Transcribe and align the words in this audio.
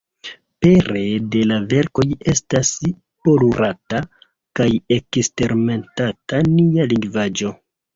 Pere 0.65 1.03
de 1.35 1.41
la 1.51 1.59
verkoj 1.73 2.07
estas 2.33 2.73
polurata 2.97 4.03
kaj 4.61 4.71
eksperimentata 5.01 6.47
nia 6.53 6.95
lingvaĵo. 6.95 7.59